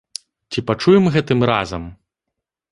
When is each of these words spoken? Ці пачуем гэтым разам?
Ці 0.51 0.63
пачуем 0.69 1.05
гэтым 1.17 1.39
разам? 1.53 1.83